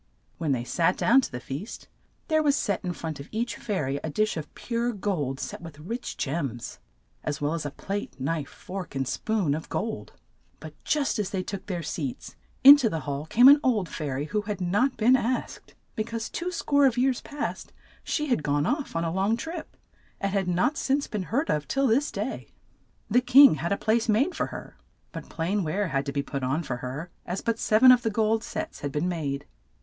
[0.39, 1.87] When they sat down to the feast
[2.27, 5.61] there was set in front of each fai ry a dish of pure gold, set
[5.61, 6.79] with rich gems,
[7.23, 10.13] as well as a plate, knife, fork, and spoon of gold.
[10.59, 14.09] But just as they took their seats, in to the hall came an old fai
[14.09, 17.71] ry who had not been asked, be cause two score of years past
[18.03, 19.77] she had gone off on a long trip,
[20.19, 22.47] and had not since been heard of till this day.
[23.11, 24.77] The king had a place made for her,
[25.11, 28.01] but plain ware had to be put on for her, as but sev en of
[28.01, 29.45] the gold sets had been made.